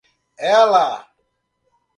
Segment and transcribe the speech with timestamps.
[0.59, 0.89] Ela!